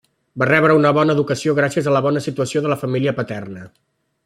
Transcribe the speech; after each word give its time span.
Va 0.43 0.45
rebre 0.49 0.77
una 0.77 0.91
bona 0.99 1.15
educació 1.17 1.55
gràcies 1.59 1.91
a 1.91 1.95
la 1.97 2.03
bona 2.07 2.25
situació 2.29 2.65
de 2.65 2.73
la 2.75 2.79
família 2.87 3.15
paterna. 3.21 3.69